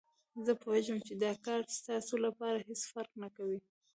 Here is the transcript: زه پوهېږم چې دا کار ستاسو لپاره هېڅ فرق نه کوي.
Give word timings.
زه 0.45 0.51
پوهېږم 0.61 0.97
چې 1.07 1.13
دا 1.23 1.31
کار 1.45 1.61
ستاسو 1.79 2.15
لپاره 2.25 2.57
هېڅ 2.67 2.81
فرق 2.91 3.11
نه 3.23 3.29
کوي. 3.37 3.59